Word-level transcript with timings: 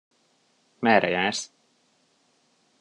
Merre 0.79 1.09
jársz? 1.11 1.51